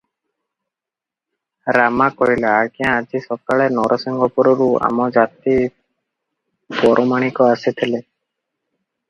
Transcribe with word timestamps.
ରାମା 1.77 2.07
କହିଲା, 2.21 2.53
"ଆଜ୍ଞା 2.61 2.93
ଆଜି 3.01 3.21
ସକାଳେ 3.25 3.67
ନରସିଂହପୁରରୁ 3.75 4.71
ଆମ 4.89 5.07
ଜାତି 5.19 5.55
ପରମାଣିକ 6.81 7.47
ଆସିଥିଲେ। 7.53 8.03